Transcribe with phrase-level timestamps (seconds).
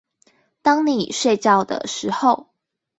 [0.63, 2.47] 當你睡覺的時候